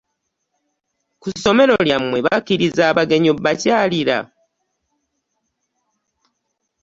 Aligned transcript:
Ku 1.21 1.27
ssomero 1.33 1.73
lyammwe 1.87 2.17
bakkiriza 2.25 2.83
abagenyi 2.91 3.29
obba 3.33 3.51
kyalira? 3.61 4.17